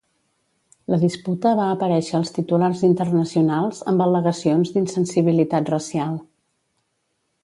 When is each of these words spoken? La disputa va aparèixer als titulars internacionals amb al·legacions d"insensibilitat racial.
La 0.91 0.97
disputa 1.01 1.49
va 1.59 1.65
aparèixer 1.73 2.15
als 2.19 2.31
titulars 2.37 2.81
internacionals 2.89 3.81
amb 3.93 4.05
al·legacions 4.07 4.73
d"insensibilitat 4.79 5.71
racial. 5.75 6.17